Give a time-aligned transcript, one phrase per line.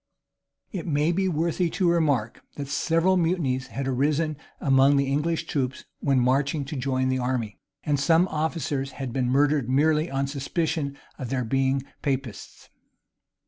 [0.71, 5.85] []It may be worthy of remark, that several mutinies had arisen among the English troops
[5.99, 10.97] when marching to join the army; and some officers had been murdered merely on suspicion
[11.19, 12.69] of their being Papists.